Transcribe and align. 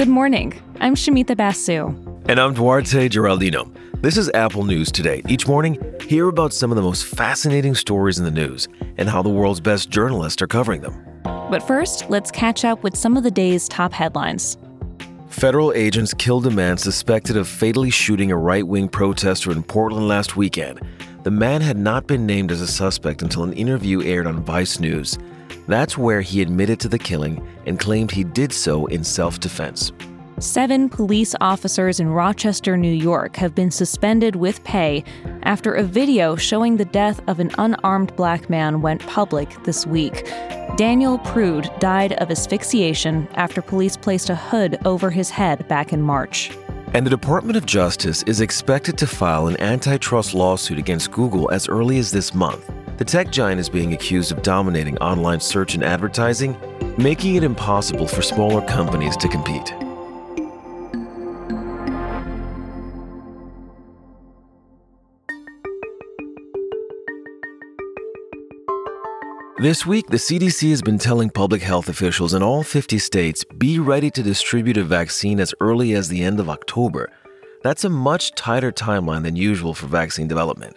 Good 0.00 0.08
morning. 0.08 0.58
I'm 0.80 0.94
Shamita 0.94 1.36
Basu. 1.36 1.88
And 2.26 2.40
I'm 2.40 2.54
Duarte 2.54 3.06
Geraldino. 3.10 3.70
This 4.00 4.16
is 4.16 4.30
Apple 4.32 4.64
News 4.64 4.90
Today. 4.90 5.20
Each 5.28 5.46
morning, 5.46 5.76
hear 6.00 6.28
about 6.28 6.54
some 6.54 6.72
of 6.72 6.76
the 6.76 6.82
most 6.82 7.04
fascinating 7.04 7.74
stories 7.74 8.18
in 8.18 8.24
the 8.24 8.30
news 8.30 8.66
and 8.96 9.10
how 9.10 9.20
the 9.20 9.28
world's 9.28 9.60
best 9.60 9.90
journalists 9.90 10.40
are 10.40 10.46
covering 10.46 10.80
them. 10.80 11.04
But 11.22 11.62
first, 11.62 12.08
let's 12.08 12.30
catch 12.30 12.64
up 12.64 12.82
with 12.82 12.96
some 12.96 13.14
of 13.14 13.24
the 13.24 13.30
day's 13.30 13.68
top 13.68 13.92
headlines. 13.92 14.56
Federal 15.28 15.70
agents 15.74 16.14
killed 16.14 16.46
a 16.46 16.50
man 16.50 16.78
suspected 16.78 17.36
of 17.36 17.46
fatally 17.46 17.90
shooting 17.90 18.32
a 18.32 18.36
right 18.38 18.66
wing 18.66 18.88
protester 18.88 19.52
in 19.52 19.62
Portland 19.62 20.08
last 20.08 20.34
weekend. 20.34 20.80
The 21.24 21.30
man 21.30 21.60
had 21.60 21.76
not 21.76 22.06
been 22.06 22.24
named 22.24 22.52
as 22.52 22.62
a 22.62 22.66
suspect 22.66 23.20
until 23.20 23.44
an 23.44 23.52
interview 23.52 24.02
aired 24.02 24.26
on 24.26 24.42
Vice 24.44 24.80
News. 24.80 25.18
That's 25.68 25.98
where 25.98 26.20
he 26.20 26.42
admitted 26.42 26.80
to 26.80 26.88
the 26.88 26.98
killing 26.98 27.46
and 27.66 27.78
claimed 27.78 28.10
he 28.10 28.24
did 28.24 28.52
so 28.52 28.86
in 28.86 29.04
self 29.04 29.40
defense. 29.40 29.92
Seven 30.40 30.88
police 30.88 31.34
officers 31.42 32.00
in 32.00 32.08
Rochester, 32.08 32.74
New 32.78 32.90
York 32.90 33.36
have 33.36 33.54
been 33.54 33.70
suspended 33.70 34.36
with 34.36 34.64
pay 34.64 35.04
after 35.42 35.74
a 35.74 35.82
video 35.82 36.34
showing 36.34 36.78
the 36.78 36.86
death 36.86 37.20
of 37.28 37.40
an 37.40 37.50
unarmed 37.58 38.16
black 38.16 38.48
man 38.48 38.80
went 38.80 39.06
public 39.06 39.62
this 39.64 39.86
week. 39.86 40.24
Daniel 40.76 41.18
Prude 41.18 41.70
died 41.78 42.14
of 42.14 42.30
asphyxiation 42.30 43.28
after 43.34 43.60
police 43.60 43.98
placed 43.98 44.30
a 44.30 44.34
hood 44.34 44.78
over 44.86 45.10
his 45.10 45.28
head 45.28 45.68
back 45.68 45.92
in 45.92 46.00
March. 46.00 46.50
And 46.94 47.04
the 47.04 47.10
Department 47.10 47.58
of 47.58 47.66
Justice 47.66 48.22
is 48.22 48.40
expected 48.40 48.96
to 48.96 49.06
file 49.06 49.46
an 49.46 49.60
antitrust 49.60 50.32
lawsuit 50.32 50.78
against 50.78 51.10
Google 51.10 51.50
as 51.50 51.68
early 51.68 51.98
as 51.98 52.10
this 52.10 52.34
month. 52.34 52.72
The 53.00 53.06
tech 53.06 53.30
giant 53.30 53.58
is 53.58 53.70
being 53.70 53.94
accused 53.94 54.30
of 54.30 54.42
dominating 54.42 54.98
online 54.98 55.40
search 55.40 55.74
and 55.74 55.82
advertising, 55.82 56.54
making 56.98 57.36
it 57.36 57.42
impossible 57.42 58.06
for 58.06 58.20
smaller 58.20 58.60
companies 58.66 59.16
to 59.16 59.26
compete. 59.26 59.72
This 69.62 69.86
week, 69.86 70.06
the 70.08 70.18
CDC 70.18 70.68
has 70.68 70.82
been 70.82 70.98
telling 70.98 71.30
public 71.30 71.62
health 71.62 71.88
officials 71.88 72.34
in 72.34 72.42
all 72.42 72.62
50 72.62 72.98
states 72.98 73.44
be 73.44 73.78
ready 73.78 74.10
to 74.10 74.22
distribute 74.22 74.76
a 74.76 74.84
vaccine 74.84 75.40
as 75.40 75.54
early 75.60 75.94
as 75.94 76.10
the 76.10 76.22
end 76.22 76.38
of 76.38 76.50
October. 76.50 77.10
That's 77.62 77.84
a 77.84 77.88
much 77.88 78.34
tighter 78.34 78.70
timeline 78.70 79.22
than 79.22 79.36
usual 79.36 79.72
for 79.72 79.86
vaccine 79.86 80.28
development. 80.28 80.76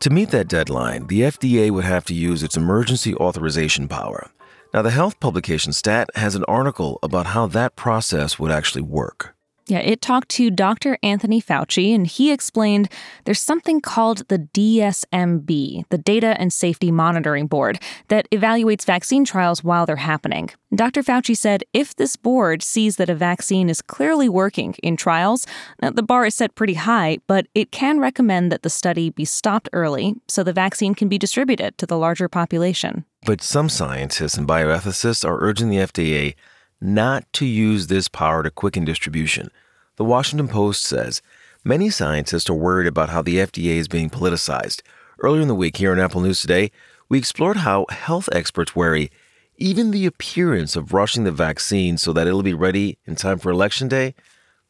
To 0.00 0.10
meet 0.10 0.30
that 0.30 0.46
deadline, 0.46 1.08
the 1.08 1.22
FDA 1.22 1.72
would 1.72 1.84
have 1.84 2.04
to 2.04 2.14
use 2.14 2.44
its 2.44 2.56
emergency 2.56 3.16
authorization 3.16 3.88
power. 3.88 4.30
Now, 4.72 4.82
the 4.82 4.92
health 4.92 5.18
publication 5.18 5.72
Stat 5.72 6.08
has 6.14 6.36
an 6.36 6.44
article 6.44 7.00
about 7.02 7.26
how 7.26 7.48
that 7.48 7.74
process 7.74 8.38
would 8.38 8.52
actually 8.52 8.82
work. 8.82 9.34
Yeah, 9.68 9.80
it 9.80 10.00
talked 10.00 10.30
to 10.30 10.50
Dr. 10.50 10.96
Anthony 11.02 11.42
Fauci, 11.42 11.94
and 11.94 12.06
he 12.06 12.32
explained 12.32 12.88
there's 13.26 13.40
something 13.40 13.82
called 13.82 14.26
the 14.28 14.38
DSMB, 14.38 15.84
the 15.90 15.98
Data 15.98 16.34
and 16.40 16.50
Safety 16.50 16.90
Monitoring 16.90 17.46
Board, 17.48 17.78
that 18.08 18.30
evaluates 18.30 18.86
vaccine 18.86 19.26
trials 19.26 19.62
while 19.62 19.84
they're 19.84 19.96
happening. 19.96 20.48
Dr. 20.74 21.02
Fauci 21.02 21.36
said 21.36 21.64
if 21.74 21.94
this 21.96 22.16
board 22.16 22.62
sees 22.62 22.96
that 22.96 23.10
a 23.10 23.14
vaccine 23.14 23.68
is 23.68 23.82
clearly 23.82 24.28
working 24.28 24.74
in 24.82 24.96
trials, 24.96 25.46
uh, 25.82 25.90
the 25.90 26.02
bar 26.02 26.24
is 26.24 26.34
set 26.34 26.54
pretty 26.54 26.74
high, 26.74 27.18
but 27.26 27.46
it 27.54 27.70
can 27.70 28.00
recommend 28.00 28.50
that 28.50 28.62
the 28.62 28.70
study 28.70 29.10
be 29.10 29.26
stopped 29.26 29.68
early 29.74 30.14
so 30.28 30.42
the 30.42 30.52
vaccine 30.54 30.94
can 30.94 31.08
be 31.08 31.18
distributed 31.18 31.76
to 31.76 31.84
the 31.84 31.98
larger 31.98 32.28
population. 32.28 33.04
But 33.26 33.42
some 33.42 33.68
scientists 33.68 34.38
and 34.38 34.48
bioethicists 34.48 35.28
are 35.28 35.42
urging 35.42 35.68
the 35.68 35.78
FDA 35.78 36.34
not 36.80 37.24
to 37.34 37.46
use 37.46 37.86
this 37.86 38.08
power 38.08 38.42
to 38.42 38.50
quicken 38.50 38.84
distribution. 38.84 39.50
The 39.96 40.04
Washington 40.04 40.48
Post 40.48 40.82
says 40.82 41.22
many 41.64 41.90
scientists 41.90 42.48
are 42.48 42.54
worried 42.54 42.86
about 42.86 43.10
how 43.10 43.22
the 43.22 43.36
FDA 43.36 43.76
is 43.76 43.88
being 43.88 44.10
politicized. 44.10 44.82
Earlier 45.20 45.42
in 45.42 45.48
the 45.48 45.54
week, 45.54 45.76
here 45.76 45.92
on 45.92 45.98
Apple 45.98 46.20
News 46.20 46.40
Today, 46.40 46.70
we 47.08 47.18
explored 47.18 47.58
how 47.58 47.86
health 47.90 48.28
experts 48.32 48.76
worry 48.76 49.10
even 49.56 49.90
the 49.90 50.06
appearance 50.06 50.76
of 50.76 50.92
rushing 50.92 51.24
the 51.24 51.32
vaccine 51.32 51.98
so 51.98 52.12
that 52.12 52.28
it'll 52.28 52.44
be 52.44 52.54
ready 52.54 52.96
in 53.06 53.16
time 53.16 53.38
for 53.38 53.50
Election 53.50 53.88
Day 53.88 54.14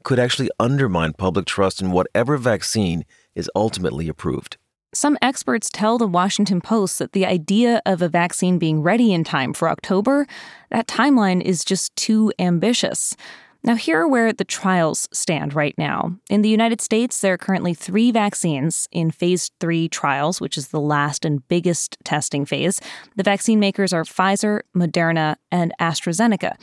could 0.02 0.18
actually 0.18 0.50
undermine 0.58 1.12
public 1.12 1.44
trust 1.44 1.82
in 1.82 1.90
whatever 1.90 2.38
vaccine 2.38 3.04
is 3.34 3.50
ultimately 3.54 4.08
approved. 4.08 4.56
Some 4.94 5.18
experts 5.20 5.68
tell 5.70 5.98
the 5.98 6.06
Washington 6.06 6.62
Post 6.62 6.98
that 6.98 7.12
the 7.12 7.26
idea 7.26 7.82
of 7.84 8.00
a 8.00 8.08
vaccine 8.08 8.58
being 8.58 8.80
ready 8.80 9.12
in 9.12 9.22
time 9.22 9.52
for 9.52 9.68
October, 9.68 10.26
that 10.70 10.86
timeline 10.86 11.42
is 11.42 11.62
just 11.62 11.94
too 11.94 12.32
ambitious. 12.38 13.14
Now, 13.62 13.74
here 13.74 14.00
are 14.00 14.08
where 14.08 14.32
the 14.32 14.44
trials 14.44 15.06
stand 15.12 15.52
right 15.52 15.76
now. 15.76 16.16
In 16.30 16.40
the 16.40 16.48
United 16.48 16.80
States, 16.80 17.20
there 17.20 17.34
are 17.34 17.38
currently 17.38 17.74
three 17.74 18.10
vaccines 18.10 18.88
in 18.90 19.10
phase 19.10 19.50
three 19.60 19.90
trials, 19.90 20.40
which 20.40 20.56
is 20.56 20.68
the 20.68 20.80
last 20.80 21.24
and 21.24 21.46
biggest 21.48 21.98
testing 22.04 22.46
phase. 22.46 22.80
The 23.16 23.22
vaccine 23.22 23.60
makers 23.60 23.92
are 23.92 24.04
Pfizer, 24.04 24.62
Moderna, 24.74 25.36
and 25.52 25.74
AstraZeneca. 25.80 26.54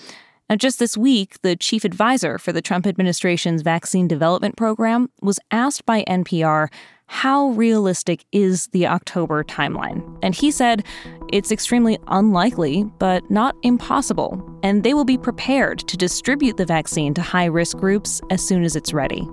Now, 0.49 0.55
just 0.55 0.79
this 0.79 0.95
week, 0.95 1.41
the 1.41 1.55
chief 1.55 1.83
advisor 1.83 2.37
for 2.37 2.51
the 2.51 2.61
Trump 2.61 2.87
administration's 2.87 3.61
vaccine 3.61 4.07
development 4.07 4.55
program 4.55 5.09
was 5.21 5.39
asked 5.51 5.85
by 5.85 6.03
NPR 6.07 6.69
how 7.07 7.49
realistic 7.49 8.25
is 8.31 8.67
the 8.67 8.87
October 8.87 9.43
timeline? 9.43 10.17
And 10.21 10.35
he 10.35 10.51
said 10.51 10.85
it's 11.31 11.51
extremely 11.51 11.97
unlikely, 12.07 12.83
but 12.99 13.29
not 13.29 13.55
impossible, 13.63 14.41
and 14.63 14.83
they 14.83 14.93
will 14.93 15.05
be 15.05 15.17
prepared 15.17 15.79
to 15.79 15.97
distribute 15.97 16.57
the 16.57 16.65
vaccine 16.65 17.13
to 17.13 17.21
high 17.21 17.45
risk 17.45 17.77
groups 17.77 18.21
as 18.29 18.45
soon 18.45 18.63
as 18.63 18.75
it's 18.75 18.93
ready. 18.93 19.27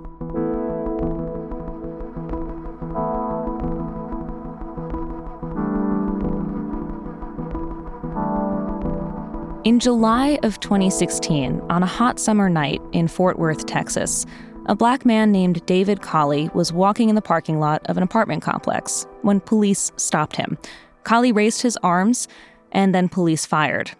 In 9.65 9.79
July 9.79 10.39
of 10.43 10.59
2016, 10.59 11.61
on 11.69 11.83
a 11.83 11.85
hot 11.85 12.19
summer 12.19 12.49
night 12.49 12.81
in 12.91 13.07
Fort 13.07 13.39
Worth, 13.39 13.65
Texas, 13.65 14.25
a 14.65 14.75
black 14.75 15.05
man 15.05 15.31
named 15.31 15.65
David 15.65 16.01
Colley 16.01 16.49
was 16.53 16.71
walking 16.71 17.09
in 17.09 17.15
the 17.15 17.21
parking 17.21 17.59
lot 17.59 17.81
of 17.85 17.97
an 17.97 18.03
apartment 18.03 18.41
complex 18.41 19.05
when 19.21 19.39
police 19.39 19.91
stopped 19.97 20.35
him. 20.35 20.57
Colley 21.03 21.31
raised 21.31 21.61
his 21.61 21.77
arms, 21.83 22.27
and 22.71 22.95
then 22.95 23.09
police 23.09 23.45
fired. 23.45 23.91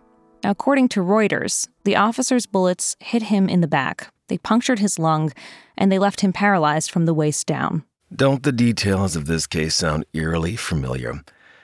According 0.43 0.89
to 0.89 1.01
Reuters, 1.01 1.67
the 1.83 1.95
officer's 1.95 2.45
bullets 2.45 2.95
hit 2.99 3.23
him 3.23 3.49
in 3.49 3.61
the 3.61 3.67
back. 3.67 4.07
They 4.29 4.37
punctured 4.37 4.79
his 4.79 4.97
lung, 4.97 5.31
and 5.77 5.91
they 5.91 5.99
left 5.99 6.21
him 6.21 6.33
paralyzed 6.33 6.91
from 6.91 7.05
the 7.05 7.13
waist 7.13 7.45
down. 7.45 7.83
Don't 8.15 8.43
the 8.43 8.51
details 8.51 9.15
of 9.15 9.25
this 9.25 9.47
case 9.47 9.75
sound 9.75 10.05
eerily 10.13 10.55
familiar? 10.55 11.23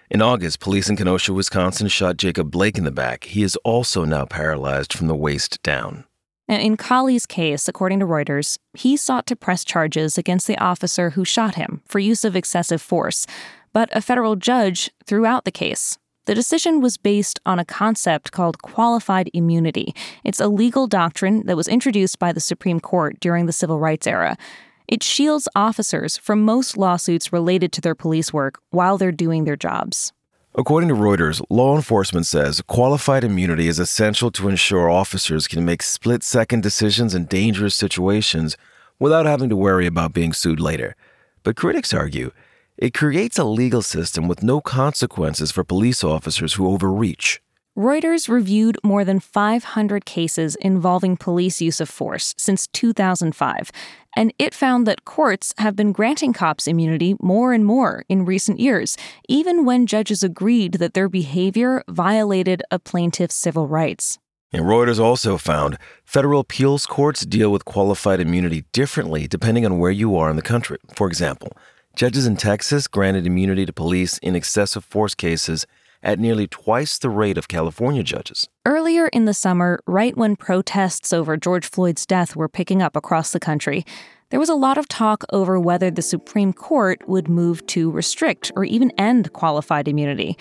In 0.09 0.21
August, 0.21 0.59
police 0.59 0.89
in 0.89 0.97
Kenosha, 0.97 1.31
Wisconsin 1.33 1.87
shot 1.87 2.17
Jacob 2.17 2.51
Blake 2.51 2.77
in 2.77 2.83
the 2.83 2.91
back. 2.91 3.25
He 3.25 3.43
is 3.43 3.55
also 3.57 4.03
now 4.03 4.25
paralyzed 4.25 4.91
from 4.91 5.07
the 5.07 5.15
waist 5.15 5.61
down. 5.61 6.05
In 6.49 6.77
Colley's 6.77 7.27
case, 7.27 7.67
according 7.67 7.99
to 7.99 8.07
Reuters, 8.07 8.57
he 8.73 8.97
sought 8.97 9.27
to 9.27 9.35
press 9.35 9.63
charges 9.63 10.17
against 10.17 10.47
the 10.47 10.57
officer 10.57 11.11
who 11.11 11.23
shot 11.23 11.53
him 11.53 11.83
for 11.85 11.99
use 11.99 12.25
of 12.25 12.35
excessive 12.35 12.81
force, 12.81 13.27
but 13.71 13.87
a 13.95 14.01
federal 14.01 14.35
judge 14.35 14.89
threw 15.05 15.27
out 15.27 15.45
the 15.45 15.51
case. 15.51 15.99
The 16.25 16.33
decision 16.33 16.81
was 16.81 16.97
based 16.97 17.39
on 17.45 17.59
a 17.59 17.65
concept 17.65 18.31
called 18.31 18.63
qualified 18.63 19.29
immunity. 19.31 19.93
It's 20.23 20.39
a 20.39 20.47
legal 20.47 20.87
doctrine 20.87 21.45
that 21.45 21.55
was 21.55 21.67
introduced 21.67 22.17
by 22.17 22.31
the 22.33 22.39
Supreme 22.39 22.79
Court 22.79 23.19
during 23.19 23.45
the 23.45 23.53
Civil 23.53 23.79
Rights 23.79 24.07
era. 24.07 24.35
It 24.87 25.03
shields 25.03 25.47
officers 25.55 26.17
from 26.17 26.41
most 26.41 26.75
lawsuits 26.75 27.31
related 27.31 27.71
to 27.73 27.81
their 27.81 27.93
police 27.93 28.33
work 28.33 28.59
while 28.71 28.97
they're 28.97 29.11
doing 29.11 29.43
their 29.43 29.55
jobs. 29.55 30.13
According 30.55 30.89
to 30.89 30.95
Reuters, 30.95 31.43
law 31.51 31.75
enforcement 31.75 32.25
says 32.25 32.61
qualified 32.61 33.23
immunity 33.23 33.67
is 33.67 33.77
essential 33.77 34.31
to 34.31 34.49
ensure 34.49 34.89
officers 34.89 35.47
can 35.47 35.63
make 35.63 35.83
split 35.83 36.23
second 36.23 36.63
decisions 36.63 37.13
in 37.13 37.25
dangerous 37.25 37.75
situations 37.75 38.57
without 38.97 39.27
having 39.27 39.49
to 39.49 39.55
worry 39.55 39.85
about 39.85 40.11
being 40.11 40.33
sued 40.33 40.59
later. 40.59 40.95
But 41.43 41.55
critics 41.55 41.93
argue 41.93 42.31
it 42.79 42.95
creates 42.95 43.37
a 43.37 43.43
legal 43.43 43.83
system 43.83 44.27
with 44.27 44.41
no 44.41 44.59
consequences 44.59 45.51
for 45.51 45.63
police 45.63 46.03
officers 46.03 46.55
who 46.55 46.67
overreach. 46.67 47.39
Reuters 47.79 48.27
reviewed 48.27 48.77
more 48.83 49.05
than 49.05 49.21
500 49.21 50.03
cases 50.03 50.57
involving 50.57 51.15
police 51.15 51.61
use 51.61 51.79
of 51.79 51.87
force 51.87 52.35
since 52.37 52.67
2005, 52.67 53.71
and 54.17 54.33
it 54.37 54.53
found 54.53 54.85
that 54.85 55.05
courts 55.05 55.53
have 55.59 55.77
been 55.77 55.93
granting 55.93 56.33
cops 56.33 56.67
immunity 56.67 57.15
more 57.21 57.53
and 57.53 57.63
more 57.63 58.03
in 58.09 58.25
recent 58.25 58.59
years, 58.59 58.97
even 59.29 59.63
when 59.63 59.87
judges 59.87 60.23
agreed 60.23 60.73
that 60.73 60.93
their 60.93 61.07
behavior 61.07 61.81
violated 61.87 62.61
a 62.69 62.79
plaintiff's 62.79 63.35
civil 63.35 63.65
rights. 63.65 64.19
And 64.51 64.65
Reuters 64.65 64.99
also 64.99 65.37
found 65.37 65.77
federal 66.03 66.41
appeals 66.41 66.85
courts 66.85 67.25
deal 67.25 67.49
with 67.49 67.63
qualified 67.63 68.19
immunity 68.19 68.65
differently 68.73 69.25
depending 69.25 69.65
on 69.65 69.79
where 69.79 69.89
you 69.89 70.17
are 70.17 70.29
in 70.29 70.35
the 70.35 70.41
country. 70.41 70.79
For 70.97 71.07
example, 71.07 71.53
judges 71.95 72.27
in 72.27 72.35
Texas 72.35 72.89
granted 72.89 73.25
immunity 73.25 73.65
to 73.65 73.71
police 73.71 74.17
in 74.17 74.35
excessive 74.35 74.83
force 74.83 75.15
cases 75.15 75.65
at 76.01 76.19
nearly 76.19 76.47
twice 76.47 76.97
the 76.97 77.09
rate 77.09 77.37
of 77.37 77.47
California 77.47 78.03
judges. 78.03 78.47
Earlier 78.65 79.07
in 79.07 79.25
the 79.25 79.33
summer, 79.33 79.79
right 79.85 80.15
when 80.15 80.35
protests 80.35 81.11
over 81.11 81.37
George 81.37 81.69
Floyd's 81.69 82.05
death 82.05 82.35
were 82.35 82.49
picking 82.49 82.81
up 82.81 82.95
across 82.95 83.31
the 83.31 83.39
country, 83.39 83.85
there 84.29 84.39
was 84.39 84.49
a 84.49 84.55
lot 84.55 84.77
of 84.77 84.87
talk 84.87 85.23
over 85.33 85.59
whether 85.59 85.89
the 85.89 86.01
Supreme 86.01 86.53
Court 86.53 87.01
would 87.07 87.27
move 87.27 87.65
to 87.67 87.89
restrict 87.89 88.51
or 88.55 88.63
even 88.63 88.91
end 88.97 89.33
qualified 89.33 89.87
immunity. 89.87 90.37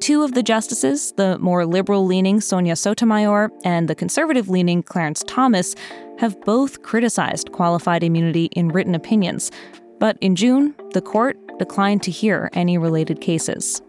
Two 0.00 0.22
of 0.22 0.32
the 0.32 0.42
justices, 0.42 1.12
the 1.16 1.38
more 1.38 1.66
liberal 1.66 2.06
leaning 2.06 2.40
Sonia 2.40 2.76
Sotomayor 2.76 3.50
and 3.64 3.88
the 3.88 3.94
conservative 3.94 4.48
leaning 4.48 4.82
Clarence 4.82 5.22
Thomas, 5.26 5.74
have 6.18 6.40
both 6.42 6.82
criticized 6.82 7.52
qualified 7.52 8.02
immunity 8.02 8.46
in 8.52 8.68
written 8.68 8.94
opinions. 8.94 9.50
But 9.98 10.16
in 10.22 10.36
June, 10.36 10.74
the 10.92 11.02
court 11.02 11.36
declined 11.58 12.02
to 12.04 12.10
hear 12.10 12.48
any 12.54 12.78
related 12.78 13.20
cases. 13.20 13.82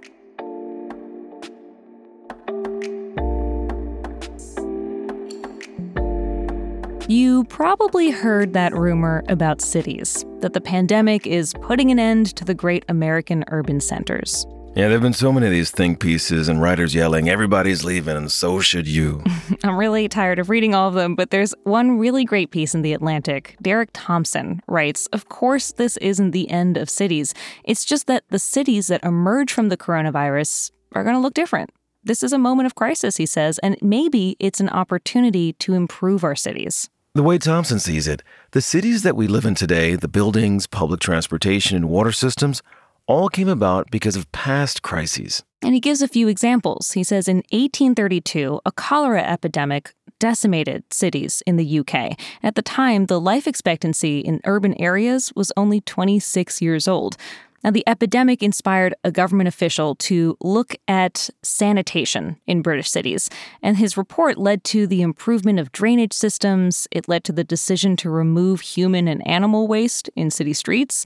You 7.12 7.44
probably 7.44 8.10
heard 8.10 8.54
that 8.54 8.74
rumor 8.74 9.22
about 9.28 9.60
cities 9.60 10.24
that 10.40 10.54
the 10.54 10.62
pandemic 10.62 11.28
is 11.28 11.54
putting 11.60 11.92
an 11.92 12.00
end 12.00 12.34
to 12.38 12.46
the 12.46 12.54
great 12.54 12.86
American 12.88 13.44
urban 13.50 13.82
centers. 13.82 14.48
Yeah, 14.78 14.84
there 14.84 14.92
have 14.92 15.02
been 15.02 15.12
so 15.12 15.34
many 15.34 15.46
of 15.46 15.52
these 15.52 15.72
think 15.72 16.00
pieces 16.00 16.48
and 16.48 16.62
writers 16.62 16.96
yelling, 16.96 17.28
everybody's 17.28 17.84
leaving, 17.84 18.16
and 18.16 18.32
so 18.32 18.62
should 18.62 18.88
you. 18.88 19.22
I'm 19.66 19.78
really 19.78 20.08
tired 20.08 20.40
of 20.40 20.50
reading 20.50 20.74
all 20.74 20.88
of 20.88 20.94
them, 20.94 21.16
but 21.16 21.32
there's 21.32 21.54
one 21.66 22.00
really 22.00 22.24
great 22.24 22.50
piece 22.50 22.74
in 22.74 22.82
The 22.82 22.94
Atlantic. 22.94 23.58
Derek 23.62 23.90
Thompson 23.92 24.62
writes 24.70 25.08
Of 25.08 25.28
course, 25.28 25.74
this 25.74 25.98
isn't 25.98 26.32
the 26.32 26.50
end 26.50 26.78
of 26.78 26.90
cities. 26.90 27.34
It's 27.66 27.84
just 27.84 28.08
that 28.08 28.24
the 28.30 28.40
cities 28.40 28.88
that 28.88 29.04
emerge 29.04 29.52
from 29.52 29.68
the 29.68 29.76
coronavirus 29.76 30.72
are 30.94 31.04
going 31.04 31.16
to 31.18 31.22
look 31.22 31.34
different. 31.34 31.72
This 32.06 32.24
is 32.24 32.32
a 32.32 32.40
moment 32.40 32.68
of 32.68 32.76
crisis, 32.76 33.18
he 33.18 33.26
says, 33.26 33.60
and 33.60 33.76
maybe 33.82 34.38
it's 34.40 34.62
an 34.62 34.70
opportunity 34.70 35.52
to 35.60 35.74
improve 35.74 36.24
our 36.24 36.38
cities. 36.38 36.90
The 37.14 37.24
way 37.24 37.38
Thompson 37.38 37.78
sees 37.78 38.08
it, 38.08 38.24
the 38.52 38.62
cities 38.62 39.04
that 39.04 39.18
we 39.18 39.28
live 39.28 39.44
in 39.44 39.54
today, 39.54 39.96
the 39.98 40.08
buildings, 40.08 40.66
public 40.66 41.02
transportation, 41.02 41.76
and 41.76 41.90
water 41.90 42.14
systems, 42.14 42.62
all 43.06 43.28
came 43.28 43.50
about 43.50 43.92
because 43.92 44.16
of 44.16 44.32
past 44.32 44.82
crises. 44.82 45.44
And 45.62 45.74
he 45.74 45.82
gives 45.82 46.02
a 46.02 46.08
few 46.08 46.30
examples. 46.30 46.94
He 46.94 47.04
says 47.04 47.28
in 47.28 47.44
1832, 47.52 48.62
a 48.66 48.72
cholera 48.72 49.24
epidemic 49.24 49.94
decimated 50.20 50.86
cities 50.94 51.44
in 51.46 51.58
the 51.58 51.80
UK. 51.80 52.18
At 52.42 52.56
the 52.56 52.62
time, 52.62 53.08
the 53.08 53.20
life 53.20 53.46
expectancy 53.46 54.22
in 54.22 54.40
urban 54.46 54.80
areas 54.82 55.34
was 55.36 55.52
only 55.58 55.82
26 55.82 56.62
years 56.62 56.88
old. 56.88 57.18
Now, 57.64 57.72
the 57.72 57.84
epidemic 57.88 58.42
inspired 58.42 58.96
a 59.04 59.12
government 59.12 59.48
official 59.48 59.96
to 59.96 60.38
look 60.42 60.76
at 60.88 61.30
sanitation 61.44 62.38
in 62.48 62.62
British 62.62 62.90
cities, 62.90 63.30
and 63.62 63.78
his 63.78 63.98
report 63.98 64.38
led 64.38 64.64
to 64.66 64.88
the 64.88 65.02
improvement 65.02 65.60
of 65.60 65.72
drainage 65.72 66.14
systems. 66.14 66.88
It 66.92 67.08
led 67.08 67.24
to 67.26 67.32
the 67.32 67.44
decision 67.44 67.96
to 67.98 68.10
remove 68.10 68.62
human 68.62 69.08
and 69.08 69.26
animal 69.28 69.68
waste 69.68 70.10
in 70.16 70.32
city 70.32 70.54
streets 70.54 71.06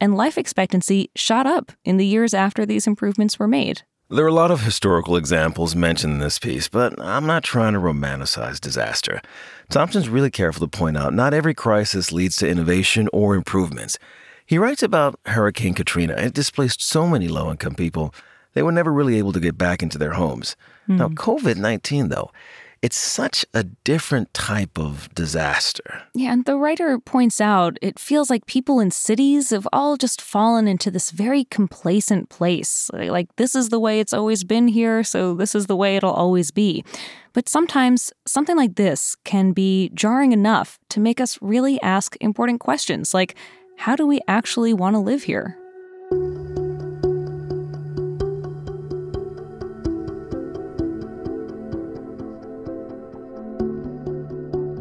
and 0.00 0.16
life 0.16 0.36
expectancy 0.36 1.10
shot 1.14 1.46
up 1.46 1.72
in 1.84 1.96
the 1.96 2.06
years 2.06 2.34
after 2.34 2.66
these 2.66 2.86
improvements 2.86 3.38
were 3.38 3.48
made. 3.48 3.82
There 4.10 4.24
are 4.24 4.28
a 4.28 4.32
lot 4.32 4.50
of 4.50 4.60
historical 4.60 5.16
examples 5.16 5.74
mentioned 5.74 6.12
in 6.12 6.18
this 6.18 6.38
piece, 6.38 6.68
but 6.68 7.00
I'm 7.00 7.26
not 7.26 7.42
trying 7.42 7.72
to 7.72 7.80
romanticize 7.80 8.60
disaster. 8.60 9.22
Thompson's 9.70 10.10
really 10.10 10.30
careful 10.30 10.66
to 10.66 10.78
point 10.78 10.98
out 10.98 11.14
not 11.14 11.32
every 11.32 11.54
crisis 11.54 12.12
leads 12.12 12.36
to 12.36 12.48
innovation 12.48 13.08
or 13.14 13.34
improvements. 13.34 13.98
He 14.46 14.58
writes 14.58 14.82
about 14.82 15.18
Hurricane 15.26 15.74
Katrina. 15.74 16.14
It 16.14 16.34
displaced 16.34 16.82
so 16.82 17.06
many 17.06 17.28
low 17.28 17.50
income 17.50 17.74
people, 17.74 18.14
they 18.54 18.62
were 18.62 18.72
never 18.72 18.92
really 18.92 19.18
able 19.18 19.32
to 19.32 19.40
get 19.40 19.58
back 19.58 19.82
into 19.82 19.98
their 19.98 20.12
homes. 20.12 20.56
Mm. 20.88 20.98
Now, 20.98 21.08
COVID 21.08 21.56
19, 21.56 22.08
though, 22.08 22.30
it's 22.82 22.98
such 22.98 23.46
a 23.54 23.64
different 23.64 24.34
type 24.34 24.78
of 24.78 25.08
disaster. 25.14 26.02
Yeah, 26.14 26.32
and 26.32 26.44
the 26.44 26.56
writer 26.56 26.98
points 26.98 27.40
out 27.40 27.78
it 27.80 27.98
feels 27.98 28.28
like 28.28 28.44
people 28.46 28.78
in 28.78 28.90
cities 28.90 29.50
have 29.50 29.66
all 29.72 29.96
just 29.96 30.20
fallen 30.20 30.68
into 30.68 30.90
this 30.90 31.10
very 31.10 31.44
complacent 31.44 32.28
place. 32.28 32.90
Like, 32.92 33.34
this 33.36 33.54
is 33.54 33.70
the 33.70 33.80
way 33.80 34.00
it's 34.00 34.12
always 34.12 34.44
been 34.44 34.68
here, 34.68 35.02
so 35.02 35.34
this 35.34 35.54
is 35.54 35.66
the 35.66 35.76
way 35.76 35.96
it'll 35.96 36.12
always 36.12 36.50
be. 36.50 36.84
But 37.32 37.48
sometimes 37.48 38.12
something 38.26 38.56
like 38.56 38.76
this 38.76 39.16
can 39.24 39.52
be 39.52 39.90
jarring 39.94 40.32
enough 40.32 40.78
to 40.90 41.00
make 41.00 41.20
us 41.20 41.38
really 41.40 41.80
ask 41.80 42.16
important 42.20 42.60
questions 42.60 43.14
like, 43.14 43.34
how 43.76 43.96
do 43.96 44.06
we 44.06 44.20
actually 44.28 44.72
want 44.72 44.94
to 44.94 45.00
live 45.00 45.24
here? 45.24 45.58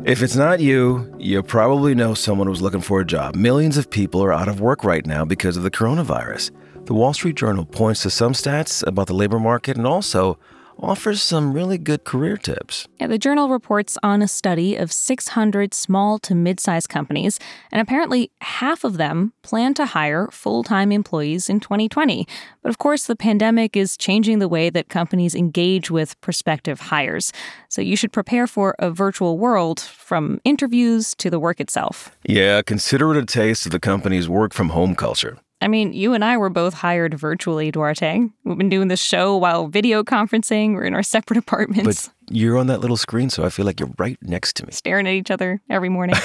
If 0.06 0.22
it's 0.22 0.36
not 0.36 0.60
you, 0.60 1.10
you 1.18 1.42
probably 1.42 1.96
know 1.96 2.14
someone 2.14 2.48
who's 2.48 2.62
looking 2.62 2.82
for 2.82 3.00
a 3.00 3.06
job. 3.06 3.36
Millions 3.36 3.78
of 3.78 3.90
people 3.90 4.22
are 4.22 4.34
out 4.34 4.50
of 4.50 4.60
work 4.60 4.84
right 4.84 5.06
now 5.06 5.24
because 5.24 5.56
of 5.56 5.64
the 5.64 5.72
coronavirus. 5.72 6.52
The 6.86 6.94
Wall 6.94 7.14
Street 7.14 7.38
Journal 7.38 7.66
points 7.66 8.02
to 8.02 8.10
some 8.10 8.34
stats 8.34 8.86
about 8.86 9.08
the 9.08 9.14
labor 9.14 9.40
market 9.40 9.78
and 9.78 9.88
also 9.88 10.38
offers 10.80 11.22
some 11.22 11.54
really 11.54 11.78
good 11.78 12.04
career 12.04 12.38
tips. 12.38 12.88
Yeah, 13.00 13.08
the 13.08 13.18
journal 13.18 13.50
reports 13.50 13.98
on 14.04 14.22
a 14.22 14.28
study 14.28 14.76
of 14.76 14.92
600 14.92 15.74
small 15.74 16.20
to 16.20 16.36
mid 16.36 16.60
sized 16.60 16.90
companies, 16.90 17.40
and 17.72 17.82
apparently 17.82 18.32
half 18.42 18.84
of 18.84 18.98
them 18.98 19.34
plan 19.42 19.74
to 19.76 19.86
hire 19.86 20.28
full 20.32 20.64
time 20.64 20.92
employees 20.92 21.50
in 21.50 21.60
2020. 21.60 22.28
But 22.62 22.70
of 22.70 22.78
course, 22.78 23.06
the 23.06 23.16
pandemic 23.16 23.76
is 23.76 23.98
changing 23.98 24.40
the 24.40 24.48
way 24.48 24.70
that 24.70 24.90
companies 24.90 25.36
engage 25.36 25.92
with 25.92 26.20
prospective 26.22 26.80
hires. 26.80 27.32
So 27.70 27.82
you 27.82 27.96
should 27.96 28.12
prepare 28.12 28.48
for 28.48 28.76
a 28.80 28.92
virtual 28.92 29.38
world 29.38 29.80
from 29.80 30.40
interviews 30.44 31.16
to 31.16 31.30
the 31.30 31.40
work 31.40 31.60
itself. 31.60 32.18
Yeah, 32.24 32.62
consider 32.62 33.12
it 33.12 33.18
a 33.18 33.26
taste 33.26 33.66
of 33.66 33.72
the 33.72 33.80
company's 33.80 34.30
work 34.30 34.54
from 34.54 34.70
home 34.70 34.96
culture. 34.96 35.38
I 35.64 35.70
mean, 35.70 35.94
you 35.94 36.14
and 36.14 36.26
I 36.26 36.36
were 36.36 36.50
both 36.50 36.74
hired 36.74 37.14
virtually, 37.14 37.72
Duarte. 37.72 38.28
We've 38.44 38.58
been 38.58 38.68
doing 38.68 38.90
this 38.90 39.00
show 39.00 39.38
while 39.38 39.68
video 39.68 40.04
conferencing. 40.04 40.74
We're 40.74 40.84
in 40.84 40.94
our 40.94 41.02
separate 41.02 41.38
apartments. 41.38 42.10
But 42.10 42.36
you're 42.36 42.58
on 42.58 42.68
that 42.68 42.82
little 42.82 42.98
screen, 42.98 43.30
so 43.30 43.46
I 43.46 43.50
feel 43.50 43.66
like 43.66 43.80
you're 43.80 43.94
right 43.98 44.18
next 44.22 44.58
to 44.58 44.66
me. 44.66 44.74
Staring 44.74 45.08
at 45.08 45.14
each 45.14 45.32
other 45.32 45.62
every 45.70 45.88
morning. 45.88 46.18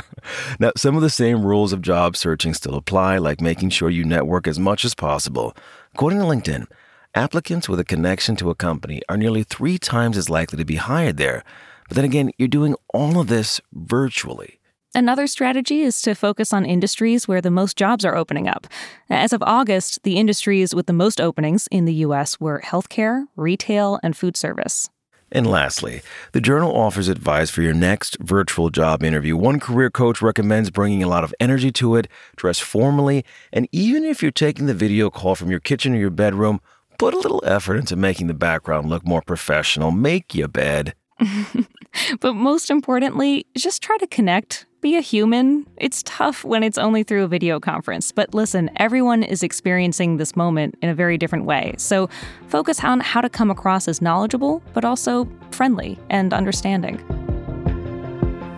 now, 0.60 0.70
some 0.76 0.96
of 0.96 1.02
the 1.02 1.08
same 1.08 1.46
rules 1.46 1.72
of 1.72 1.80
job 1.80 2.14
searching 2.14 2.52
still 2.52 2.74
apply, 2.74 3.16
like 3.16 3.40
making 3.40 3.70
sure 3.70 3.88
you 3.88 4.04
network 4.04 4.46
as 4.46 4.58
much 4.58 4.84
as 4.84 4.94
possible. 4.94 5.56
According 5.94 6.18
to 6.18 6.26
LinkedIn, 6.26 6.66
applicants 7.14 7.70
with 7.70 7.80
a 7.80 7.84
connection 7.84 8.36
to 8.36 8.50
a 8.50 8.54
company 8.54 9.00
are 9.08 9.16
nearly 9.16 9.44
three 9.44 9.78
times 9.78 10.18
as 10.18 10.28
likely 10.28 10.58
to 10.58 10.64
be 10.66 10.76
hired 10.76 11.16
there. 11.16 11.42
But 11.88 11.96
then 11.96 12.04
again, 12.04 12.32
you're 12.36 12.48
doing 12.48 12.76
all 12.92 13.18
of 13.18 13.28
this 13.28 13.62
virtually. 13.72 14.60
Another 14.96 15.26
strategy 15.26 15.82
is 15.82 16.00
to 16.02 16.14
focus 16.14 16.52
on 16.52 16.64
industries 16.64 17.26
where 17.26 17.40
the 17.40 17.50
most 17.50 17.76
jobs 17.76 18.04
are 18.04 18.14
opening 18.14 18.46
up. 18.46 18.68
As 19.10 19.32
of 19.32 19.42
August, 19.42 20.04
the 20.04 20.16
industries 20.16 20.72
with 20.72 20.86
the 20.86 20.92
most 20.92 21.20
openings 21.20 21.66
in 21.72 21.84
the 21.84 21.94
U.S. 22.06 22.38
were 22.38 22.60
healthcare, 22.60 23.24
retail, 23.34 23.98
and 24.04 24.16
food 24.16 24.36
service. 24.36 24.88
And 25.32 25.48
lastly, 25.48 26.02
the 26.30 26.40
journal 26.40 26.72
offers 26.72 27.08
advice 27.08 27.50
for 27.50 27.60
your 27.60 27.74
next 27.74 28.16
virtual 28.20 28.70
job 28.70 29.02
interview. 29.02 29.36
One 29.36 29.58
career 29.58 29.90
coach 29.90 30.22
recommends 30.22 30.70
bringing 30.70 31.02
a 31.02 31.08
lot 31.08 31.24
of 31.24 31.34
energy 31.40 31.72
to 31.72 31.96
it, 31.96 32.06
dress 32.36 32.60
formally, 32.60 33.24
and 33.52 33.68
even 33.72 34.04
if 34.04 34.22
you're 34.22 34.30
taking 34.30 34.66
the 34.66 34.74
video 34.74 35.10
call 35.10 35.34
from 35.34 35.50
your 35.50 35.58
kitchen 35.58 35.92
or 35.92 35.98
your 35.98 36.10
bedroom, 36.10 36.60
put 37.00 37.14
a 37.14 37.18
little 37.18 37.42
effort 37.44 37.78
into 37.78 37.96
making 37.96 38.28
the 38.28 38.34
background 38.34 38.88
look 38.88 39.04
more 39.04 39.22
professional. 39.22 39.90
Make 39.90 40.36
your 40.36 40.46
bed. 40.46 40.94
but 42.20 42.34
most 42.34 42.70
importantly, 42.70 43.46
just 43.56 43.82
try 43.82 43.96
to 43.98 44.06
connect 44.06 44.66
be 44.84 44.96
a 44.96 45.00
human. 45.00 45.66
It's 45.78 46.02
tough 46.02 46.44
when 46.44 46.62
it's 46.62 46.76
only 46.76 47.04
through 47.04 47.24
a 47.24 47.26
video 47.26 47.58
conference, 47.58 48.12
but 48.12 48.34
listen, 48.34 48.68
everyone 48.76 49.22
is 49.22 49.42
experiencing 49.42 50.18
this 50.18 50.36
moment 50.36 50.76
in 50.82 50.90
a 50.90 50.94
very 50.94 51.16
different 51.16 51.46
way. 51.46 51.74
So 51.78 52.10
focus 52.48 52.84
on 52.84 53.00
how 53.00 53.22
to 53.22 53.30
come 53.30 53.50
across 53.50 53.88
as 53.88 54.02
knowledgeable, 54.02 54.62
but 54.74 54.84
also 54.84 55.26
friendly 55.52 55.98
and 56.10 56.34
understanding. 56.34 56.98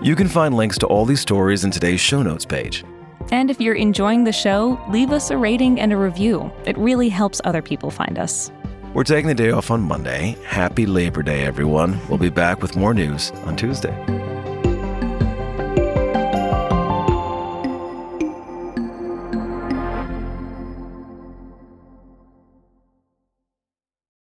You 0.03 0.17
can 0.17 0.27
find 0.27 0.57
links 0.57 0.79
to 0.79 0.87
all 0.87 1.05
these 1.05 1.21
stories 1.21 1.63
in 1.63 1.71
today's 1.71 2.01
show 2.01 2.25
notes 2.25 2.45
page. 2.45 2.85
And 3.31 3.49
if 3.49 3.61
you're 3.61 3.77
enjoying 3.77 4.25
the 4.25 4.33
show, 4.33 4.81
leave 4.91 5.13
us 5.13 5.31
a 5.31 5.37
rating 5.37 5.79
and 5.79 5.93
a 5.93 5.97
review. 5.97 6.51
It 6.65 6.77
really 6.77 7.09
helps 7.09 7.41
other 7.45 7.63
people 7.63 7.93
find 7.93 8.19
us. 8.19 8.51
We're 8.95 9.05
taking 9.05 9.29
the 9.29 9.35
day 9.35 9.53
off 9.53 9.71
on 9.71 9.81
Monday. 9.81 10.37
Happy 10.45 10.87
Labor 10.87 11.23
Day, 11.23 11.45
everyone. 11.45 12.01
We'll 12.09 12.19
be 12.19 12.31
back 12.31 12.63
with 12.63 12.75
more 12.75 12.95
news 12.95 13.31
on 13.45 13.55
Tuesday. 13.55 14.16